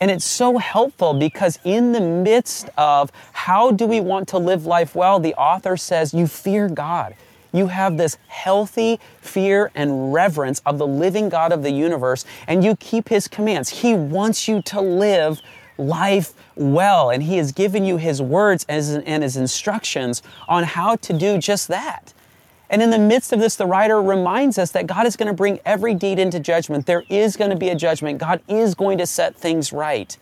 And 0.00 0.10
it's 0.10 0.24
so 0.24 0.58
helpful 0.58 1.14
because, 1.14 1.60
in 1.64 1.92
the 1.92 2.00
midst 2.00 2.68
of 2.76 3.12
how 3.32 3.70
do 3.70 3.86
we 3.86 4.00
want 4.00 4.26
to 4.28 4.38
live 4.38 4.66
life 4.66 4.96
well, 4.96 5.20
the 5.20 5.34
author 5.36 5.76
says, 5.76 6.12
You 6.12 6.26
fear 6.26 6.68
God. 6.68 7.14
You 7.56 7.68
have 7.68 7.96
this 7.96 8.18
healthy 8.28 9.00
fear 9.20 9.70
and 9.74 10.12
reverence 10.12 10.60
of 10.66 10.78
the 10.78 10.86
living 10.86 11.28
God 11.28 11.52
of 11.52 11.62
the 11.62 11.70
universe, 11.70 12.24
and 12.46 12.64
you 12.64 12.76
keep 12.76 13.08
His 13.08 13.28
commands. 13.28 13.68
He 13.68 13.94
wants 13.94 14.46
you 14.46 14.62
to 14.62 14.80
live 14.80 15.40
life 15.78 16.32
well, 16.54 17.10
and 17.10 17.22
He 17.22 17.36
has 17.38 17.52
given 17.52 17.84
you 17.84 17.96
His 17.96 18.20
words 18.20 18.66
and 18.68 19.22
His 19.22 19.36
instructions 19.36 20.22
on 20.48 20.64
how 20.64 20.96
to 20.96 21.12
do 21.12 21.38
just 21.38 21.68
that. 21.68 22.12
And 22.68 22.82
in 22.82 22.90
the 22.90 22.98
midst 22.98 23.32
of 23.32 23.38
this, 23.38 23.56
the 23.56 23.66
writer 23.66 24.02
reminds 24.02 24.58
us 24.58 24.72
that 24.72 24.86
God 24.86 25.06
is 25.06 25.16
going 25.16 25.28
to 25.28 25.34
bring 25.34 25.60
every 25.64 25.94
deed 25.94 26.18
into 26.18 26.40
judgment. 26.40 26.86
There 26.86 27.04
is 27.08 27.36
going 27.36 27.50
to 27.50 27.56
be 27.56 27.68
a 27.68 27.76
judgment. 27.76 28.18
God 28.18 28.40
is 28.48 28.74
going 28.74 28.98
to 28.98 29.06
set 29.06 29.36
things 29.36 29.72
right. 29.72 30.16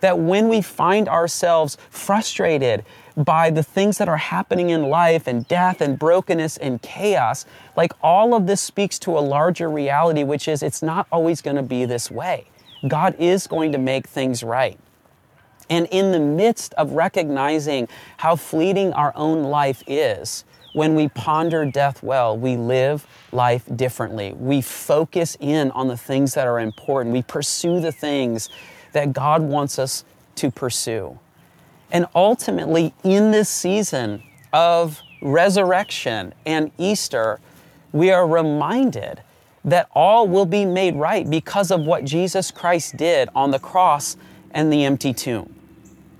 That 0.00 0.18
when 0.18 0.48
we 0.48 0.60
find 0.60 1.08
ourselves 1.08 1.78
frustrated 1.90 2.84
by 3.16 3.50
the 3.50 3.62
things 3.62 3.98
that 3.98 4.08
are 4.08 4.18
happening 4.18 4.70
in 4.70 4.84
life 4.84 5.26
and 5.26 5.48
death 5.48 5.80
and 5.80 5.98
brokenness 5.98 6.58
and 6.58 6.82
chaos, 6.82 7.46
like 7.76 7.92
all 8.02 8.34
of 8.34 8.46
this 8.46 8.60
speaks 8.60 8.98
to 9.00 9.18
a 9.18 9.20
larger 9.20 9.70
reality, 9.70 10.22
which 10.22 10.48
is 10.48 10.62
it's 10.62 10.82
not 10.82 11.06
always 11.10 11.40
going 11.40 11.56
to 11.56 11.62
be 11.62 11.84
this 11.84 12.10
way. 12.10 12.46
God 12.86 13.16
is 13.18 13.46
going 13.46 13.72
to 13.72 13.78
make 13.78 14.06
things 14.06 14.42
right. 14.42 14.78
And 15.68 15.88
in 15.90 16.12
the 16.12 16.20
midst 16.20 16.74
of 16.74 16.92
recognizing 16.92 17.88
how 18.18 18.36
fleeting 18.36 18.92
our 18.92 19.12
own 19.16 19.44
life 19.44 19.82
is, 19.86 20.44
when 20.74 20.94
we 20.94 21.08
ponder 21.08 21.64
death 21.64 22.02
well, 22.02 22.36
we 22.36 22.56
live 22.56 23.06
life 23.32 23.64
differently. 23.74 24.34
We 24.34 24.60
focus 24.60 25.34
in 25.40 25.70
on 25.70 25.88
the 25.88 25.96
things 25.96 26.34
that 26.34 26.46
are 26.46 26.60
important. 26.60 27.14
We 27.14 27.22
pursue 27.22 27.80
the 27.80 27.92
things 27.92 28.50
that 28.96 29.12
God 29.12 29.42
wants 29.42 29.78
us 29.78 30.04
to 30.36 30.50
pursue. 30.50 31.18
And 31.90 32.06
ultimately, 32.14 32.94
in 33.04 33.30
this 33.30 33.50
season 33.50 34.22
of 34.54 35.02
resurrection 35.20 36.32
and 36.46 36.72
Easter, 36.78 37.38
we 37.92 38.10
are 38.10 38.26
reminded 38.26 39.20
that 39.66 39.90
all 39.92 40.26
will 40.26 40.46
be 40.46 40.64
made 40.64 40.96
right 40.96 41.28
because 41.28 41.70
of 41.70 41.82
what 41.82 42.06
Jesus 42.06 42.50
Christ 42.50 42.96
did 42.96 43.28
on 43.34 43.50
the 43.50 43.58
cross 43.58 44.16
and 44.52 44.72
the 44.72 44.86
empty 44.86 45.12
tomb. 45.12 45.54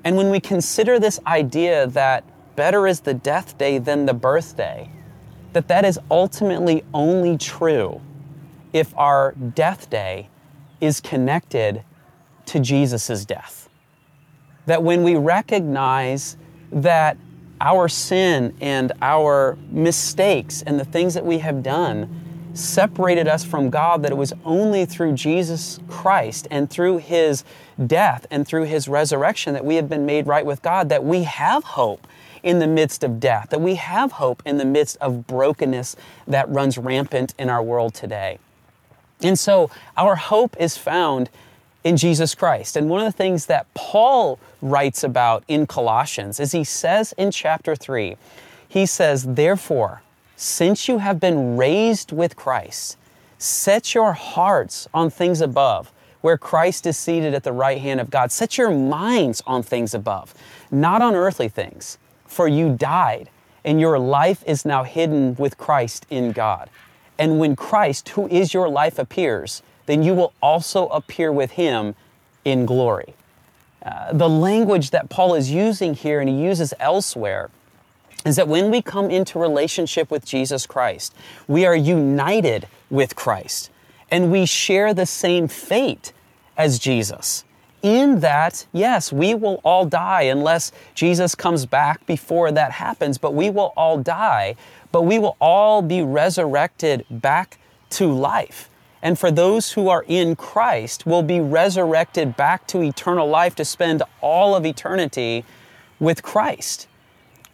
And 0.04 0.14
when 0.14 0.30
we 0.30 0.38
consider 0.38 0.99
this 0.99 1.18
idea 1.26 1.87
that 1.87 2.25
better 2.56 2.87
is 2.87 3.00
the 3.00 3.14
death 3.14 3.56
day 3.56 3.78
than 3.78 4.04
the 4.04 4.12
birthday, 4.12 4.90
that 5.54 5.68
that 5.68 5.87
is 5.87 5.99
ultimately 6.11 6.85
only 6.92 7.38
true 7.38 8.02
if 8.75 8.95
our 8.99 9.33
death 9.54 9.88
day 9.88 10.28
is 10.83 11.00
connected 11.00 11.83
to 12.46 12.60
Jesus' 12.60 13.24
death. 13.24 13.68
That 14.66 14.82
when 14.82 15.02
we 15.02 15.16
recognize 15.16 16.36
that 16.72 17.16
our 17.60 17.88
sin 17.88 18.54
and 18.60 18.92
our 19.00 19.56
mistakes 19.70 20.62
and 20.62 20.78
the 20.78 20.84
things 20.84 21.14
that 21.14 21.24
we 21.24 21.38
have 21.38 21.62
done 21.62 22.50
separated 22.54 23.28
us 23.28 23.44
from 23.44 23.70
God, 23.70 24.02
that 24.02 24.12
it 24.12 24.16
was 24.16 24.32
only 24.44 24.86
through 24.86 25.12
Jesus 25.12 25.78
Christ 25.88 26.48
and 26.50 26.68
through 26.68 26.98
His 26.98 27.44
death 27.86 28.26
and 28.30 28.46
through 28.46 28.64
His 28.64 28.88
resurrection 28.88 29.54
that 29.54 29.64
we 29.64 29.76
have 29.76 29.88
been 29.88 30.06
made 30.06 30.26
right 30.26 30.44
with 30.44 30.62
God, 30.62 30.88
that 30.88 31.04
we 31.04 31.24
have 31.24 31.64
hope 31.64 32.06
in 32.42 32.58
the 32.58 32.66
midst 32.66 33.04
of 33.04 33.20
death, 33.20 33.50
that 33.50 33.60
we 33.60 33.74
have 33.74 34.12
hope 34.12 34.42
in 34.46 34.56
the 34.56 34.64
midst 34.64 34.96
of 34.98 35.26
brokenness 35.26 35.96
that 36.26 36.48
runs 36.48 36.78
rampant 36.78 37.34
in 37.38 37.50
our 37.50 37.62
world 37.62 37.92
today. 37.92 38.38
And 39.22 39.38
so 39.38 39.70
our 39.96 40.16
hope 40.16 40.56
is 40.58 40.76
found 40.76 41.28
in 41.85 41.97
Jesus 41.97 42.35
Christ. 42.35 42.76
And 42.76 42.88
one 42.88 43.00
of 43.00 43.06
the 43.06 43.16
things 43.16 43.47
that 43.47 43.73
Paul 43.75 44.38
writes 44.61 45.04
about 45.04 45.45
in 45.49 45.66
Colossians 45.66 46.40
is 46.40 46.52
he 46.52 46.64
says 46.64 47.12
in 47.16 47.30
chapter 47.30 47.76
3, 47.76 48.16
he 48.68 48.87
says, 48.87 49.25
Therefore, 49.35 50.02
since 50.37 50.88
you 50.88 50.99
have 50.99 51.21
been 51.21 51.56
raised 51.56 52.12
with 52.12 52.37
Christ, 52.37 52.99
set 53.38 53.95
your 53.95 54.12
hearts 54.12 54.88
on 54.92 55.11
things 55.11 55.40
above, 55.40 55.92
where 56.20 56.37
Christ 56.37 56.87
is 56.87 56.96
seated 56.96 57.35
at 57.35 57.44
the 57.44 57.53
right 57.53 57.79
hand 57.79 58.00
of 58.00 58.11
God. 58.11 58.33
Set 58.33 58.59
your 58.59 58.70
minds 58.70 59.42
on 59.46 59.62
things 59.62 59.94
above, 59.94 60.35
not 60.70 61.00
on 61.00 61.14
earthly 61.14 61.48
things 61.48 61.98
for 62.37 62.46
you 62.46 62.77
died, 62.77 63.31
and 63.64 63.81
your 63.81 63.98
life 63.98 64.44
is 64.46 64.66
now 64.66 64.85
hidden 64.85 65.35
with 65.37 65.57
Christ 65.57 66.07
in 66.11 66.33
God. 66.33 66.68
And 67.18 67.38
when 67.38 67.57
Christ, 67.57 68.11
who 68.11 68.29
is 68.29 68.53
your 68.53 68.68
life, 68.68 68.98
appears, 68.98 69.62
then 69.87 70.03
you 70.03 70.14
will 70.14 70.33
also 70.42 70.88
appear 70.88 71.33
with 71.33 71.53
him 71.53 71.94
in 72.44 72.66
glory. 72.66 73.14
Uh, 73.85 74.12
the 74.12 74.29
language 74.29 74.90
that 74.90 75.09
Paul 75.09 75.35
is 75.35 75.51
using 75.51 75.94
here 75.94 76.20
and 76.20 76.29
he 76.29 76.42
uses 76.42 76.75
elsewhere 76.81 77.51
is 78.25 78.37
that 78.37 78.49
when 78.49 78.70
we 78.70 78.83
come 78.83 79.11
into 79.11 79.38
relationship 79.38 80.11
with 80.11 80.25
Jesus 80.25 80.66
Christ, 80.66 81.14
we 81.46 81.64
are 81.64 81.77
united 81.77 82.66
with 82.90 83.14
Christ 83.14 83.70
and 84.11 84.33
we 84.33 84.46
share 84.46 84.92
the 84.92 85.07
same 85.07 85.46
fate 85.49 86.12
as 86.57 86.79
Jesus 86.79 87.44
in 87.87 88.18
that, 88.18 88.66
yes, 88.72 89.12
we 89.12 89.35
will 89.35 89.61
all 89.64 89.85
die 89.85 90.22
unless 90.22 90.72
Jesus 90.94 91.37
comes 91.37 91.66
back 91.66 92.05
before 92.05 92.51
that 92.51 92.72
happens, 92.72 93.16
but 93.16 93.33
we 93.33 93.49
will 93.49 93.72
all 93.77 93.99
die, 93.99 94.57
but 94.90 95.03
we 95.03 95.20
will 95.20 95.37
all 95.40 95.83
be 95.83 96.03
resurrected 96.03 97.05
back 97.11 97.59
to 97.90 98.12
life. 98.12 98.68
And 99.07 99.16
for 99.16 99.31
those 99.31 99.71
who 99.71 99.88
are 99.88 100.05
in 100.09 100.35
Christ, 100.35 101.07
will 101.07 101.23
be 101.23 101.38
resurrected 101.38 102.37
back 102.37 102.66
to 102.66 102.83
eternal 102.83 103.29
life 103.29 103.55
to 103.55 103.64
spend 103.64 104.03
all 104.21 104.57
of 104.57 104.66
eternity 104.66 105.45
with 106.01 106.25
Christ. 106.25 106.88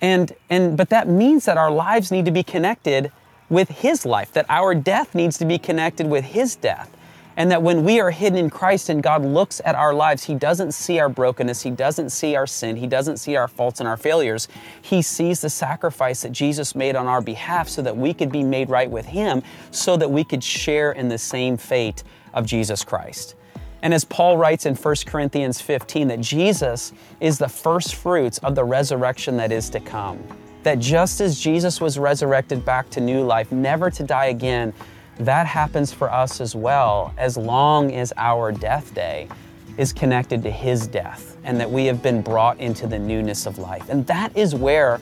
And, 0.01 0.33
and, 0.49 0.79
but 0.79 0.89
that 0.89 1.09
means 1.09 1.45
that 1.45 1.59
our 1.59 1.71
lives 1.71 2.11
need 2.11 2.25
to 2.25 2.31
be 2.31 2.43
connected 2.43 3.13
with 3.51 3.69
His 3.69 4.07
life, 4.07 4.33
that 4.33 4.47
our 4.49 4.75
death 4.75 5.15
needs 5.15 5.37
to 5.41 5.45
be 5.45 5.59
connected 5.59 6.07
with 6.07 6.25
His 6.25 6.57
death. 6.57 6.89
And 7.37 7.51
that 7.51 7.63
when 7.63 7.85
we 7.85 8.01
are 8.01 8.11
hidden 8.11 8.39
in 8.39 8.51
Christ 8.51 8.89
and 8.89 9.03
God 9.03 9.25
looks 9.25 9.61
at 9.65 9.75
our 9.75 9.95
lives, 9.95 10.25
He 10.25 10.35
doesn't 10.35 10.73
see 10.73 10.99
our 10.99 11.09
brokenness, 11.09 11.63
He 11.63 11.71
doesn't 11.71 12.11
see 12.11 12.37
our 12.37 12.47
sin, 12.47 12.77
He 12.77 12.87
doesn't 12.87 13.17
see 13.17 13.37
our 13.37 13.49
faults 13.49 13.81
and 13.81 13.89
our 13.89 13.97
failures. 13.97 14.49
He 14.83 15.03
sees 15.03 15.41
the 15.41 15.51
sacrifice 15.51 16.23
that 16.23 16.33
Jesus 16.33 16.75
made 16.75 16.97
on 16.97 17.07
our 17.07 17.21
behalf 17.21 17.69
so 17.69 17.83
that 17.83 17.97
we 17.97 18.13
could 18.13 18.31
be 18.31 18.43
made 18.43 18.69
right 18.69 18.91
with 18.91 19.07
Him, 19.07 19.43
so 19.71 19.97
that 19.97 20.11
we 20.11 20.25
could 20.25 20.45
share 20.45 20.93
in 20.93 21.09
the 21.09 21.19
same 21.19 21.57
fate 21.57 22.05
of 22.35 22.47
Jesus 22.47 22.85
Christ. 22.85 23.37
And 23.83 23.93
as 23.93 24.05
Paul 24.05 24.37
writes 24.37 24.65
in 24.65 24.77
1 24.77 24.95
Corinthians 25.07 25.61
15, 25.61 26.09
that 26.09 26.21
Jesus 26.21 26.93
is 27.21 27.39
the 27.39 27.49
first 27.49 27.97
fruits 27.97 28.39
of 28.39 28.55
the 28.55 28.65
resurrection 28.65 29.37
that 29.39 29.51
is 29.51 29.69
to 29.71 29.81
come. 29.81 30.23
That 30.63 30.79
just 30.79 31.21
as 31.21 31.41
Jesus 31.41 31.81
was 31.81 31.99
resurrected 31.99 32.65
back 32.65 32.89
to 32.91 33.01
new 33.01 33.25
life, 33.25 33.51
never 33.51 33.91
to 33.91 34.05
die 34.05 34.27
again, 34.27 34.73
that 35.19 35.47
happens 35.47 35.93
for 35.93 36.11
us 36.11 36.41
as 36.41 36.55
well, 36.55 37.15
as 37.19 37.37
long 37.37 37.93
as 37.93 38.13
our 38.17 38.51
death 38.53 38.95
day 38.95 39.29
is 39.77 39.93
connected 39.93 40.43
to 40.43 40.51
His 40.51 40.87
death 40.87 41.37
and 41.45 41.59
that 41.61 41.71
we 41.71 41.87
have 41.87 42.03
been 42.03 42.23
brought 42.23 42.59
into 42.61 42.87
the 42.87 42.99
newness 42.99 43.47
of 43.47 43.59
life. 43.59 43.89
And 43.89 44.07
that 44.07 44.37
is 44.37 44.55
where 44.55 45.01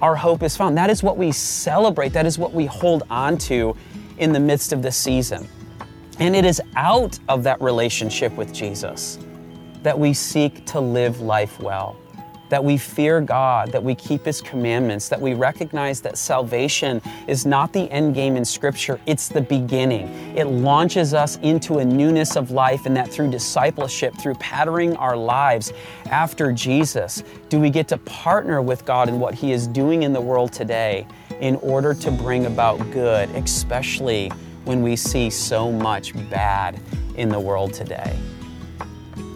our 0.00 0.16
hope 0.16 0.42
is 0.42 0.56
found. 0.56 0.76
That 0.76 0.90
is 0.90 1.02
what 1.02 1.16
we 1.16 1.32
celebrate, 1.32 2.12
that 2.12 2.26
is 2.26 2.38
what 2.38 2.52
we 2.52 2.66
hold 2.66 3.04
on 3.10 3.38
to 3.38 3.76
in 4.18 4.32
the 4.32 4.40
midst 4.40 4.72
of 4.72 4.82
this 4.82 4.96
season. 4.96 5.48
And 6.18 6.36
it 6.36 6.44
is 6.44 6.60
out 6.76 7.18
of 7.28 7.42
that 7.44 7.60
relationship 7.60 8.32
with 8.34 8.52
Jesus 8.52 9.18
that 9.82 9.98
we 9.98 10.12
seek 10.12 10.64
to 10.66 10.80
live 10.80 11.20
life 11.20 11.58
well 11.60 11.96
that 12.52 12.62
we 12.62 12.76
fear 12.76 13.22
God, 13.22 13.72
that 13.72 13.82
we 13.82 13.94
keep 13.94 14.26
His 14.26 14.42
commandments, 14.42 15.08
that 15.08 15.18
we 15.18 15.32
recognize 15.32 16.02
that 16.02 16.18
salvation 16.18 17.00
is 17.26 17.46
not 17.46 17.72
the 17.72 17.90
end 17.90 18.14
game 18.14 18.36
in 18.36 18.44
Scripture, 18.44 19.00
it's 19.06 19.26
the 19.28 19.40
beginning. 19.40 20.06
It 20.36 20.44
launches 20.44 21.14
us 21.14 21.38
into 21.38 21.78
a 21.78 21.84
newness 21.84 22.36
of 22.36 22.50
life, 22.50 22.84
and 22.84 22.94
that 22.94 23.10
through 23.10 23.30
discipleship, 23.30 24.14
through 24.20 24.34
patterning 24.34 24.94
our 24.96 25.16
lives 25.16 25.72
after 26.10 26.52
Jesus, 26.52 27.24
do 27.48 27.58
we 27.58 27.70
get 27.70 27.88
to 27.88 27.96
partner 27.96 28.60
with 28.60 28.84
God 28.84 29.08
in 29.08 29.18
what 29.18 29.34
He 29.34 29.52
is 29.52 29.66
doing 29.66 30.02
in 30.02 30.12
the 30.12 30.20
world 30.20 30.52
today 30.52 31.06
in 31.40 31.56
order 31.56 31.94
to 31.94 32.10
bring 32.10 32.44
about 32.44 32.78
good, 32.90 33.30
especially 33.30 34.28
when 34.64 34.82
we 34.82 34.94
see 34.94 35.30
so 35.30 35.72
much 35.72 36.12
bad 36.28 36.78
in 37.16 37.30
the 37.30 37.40
world 37.40 37.72
today. 37.72 38.14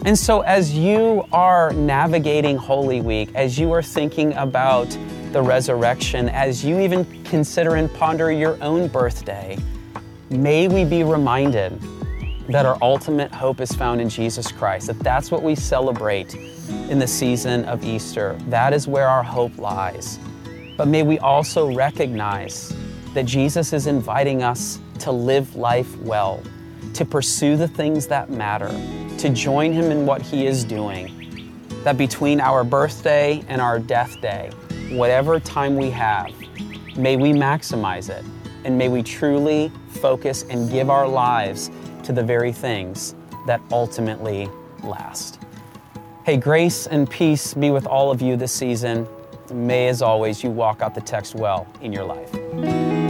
And 0.05 0.17
so, 0.17 0.41
as 0.41 0.73
you 0.73 1.25
are 1.31 1.73
navigating 1.73 2.55
Holy 2.55 3.01
Week, 3.01 3.29
as 3.35 3.59
you 3.59 3.71
are 3.73 3.81
thinking 3.81 4.33
about 4.33 4.97
the 5.33 5.41
resurrection, 5.41 6.29
as 6.29 6.63
you 6.63 6.79
even 6.79 7.05
consider 7.23 7.75
and 7.75 7.93
ponder 7.93 8.31
your 8.31 8.61
own 8.63 8.87
birthday, 8.87 9.57
may 10.29 10.67
we 10.67 10.85
be 10.85 11.03
reminded 11.03 11.79
that 12.47 12.65
our 12.65 12.77
ultimate 12.81 13.31
hope 13.33 13.59
is 13.59 13.71
found 13.73 13.99
in 13.99 14.07
Jesus 14.07 14.51
Christ, 14.51 14.87
that 14.87 14.99
that's 14.99 15.31
what 15.31 15.43
we 15.43 15.55
celebrate 15.55 16.33
in 16.89 16.99
the 16.99 17.07
season 17.07 17.65
of 17.65 17.83
Easter. 17.83 18.37
That 18.47 18.73
is 18.73 18.87
where 18.87 19.07
our 19.07 19.23
hope 19.23 19.57
lies. 19.57 20.19
But 20.77 20.87
may 20.87 21.03
we 21.03 21.19
also 21.19 21.73
recognize 21.73 22.73
that 23.13 23.25
Jesus 23.25 23.73
is 23.73 23.87
inviting 23.87 24.43
us 24.43 24.79
to 24.99 25.11
live 25.11 25.55
life 25.55 25.97
well 25.97 26.41
to 26.93 27.05
pursue 27.05 27.57
the 27.57 27.67
things 27.67 28.07
that 28.07 28.29
matter, 28.29 28.69
to 29.17 29.29
join 29.29 29.71
Him 29.71 29.91
in 29.91 30.05
what 30.05 30.21
He 30.21 30.45
is 30.45 30.63
doing. 30.63 31.13
That 31.83 31.97
between 31.97 32.41
our 32.41 32.63
birthday 32.63 33.43
and 33.47 33.61
our 33.61 33.79
death 33.79 34.19
day, 34.21 34.51
whatever 34.91 35.39
time 35.39 35.75
we 35.75 35.89
have, 35.91 36.31
may 36.97 37.15
we 37.15 37.31
maximize 37.31 38.09
it 38.09 38.25
and 38.63 38.77
may 38.77 38.89
we 38.89 39.01
truly 39.01 39.71
focus 39.87 40.43
and 40.49 40.69
give 40.69 40.89
our 40.89 41.07
lives 41.07 41.71
to 42.03 42.11
the 42.13 42.23
very 42.23 42.51
things 42.51 43.15
that 43.45 43.61
ultimately 43.71 44.49
last. 44.83 45.39
Hey, 46.25 46.37
grace 46.37 46.87
and 46.87 47.09
peace 47.09 47.53
be 47.53 47.71
with 47.71 47.87
all 47.87 48.11
of 48.11 48.21
you 48.21 48.35
this 48.35 48.51
season. 48.51 49.07
May, 49.51 49.87
as 49.87 50.01
always, 50.01 50.43
you 50.43 50.49
walk 50.49 50.81
out 50.81 50.93
the 50.93 51.01
text 51.01 51.35
well 51.35 51.65
in 51.81 51.93
your 51.93 52.03
life. 52.03 53.06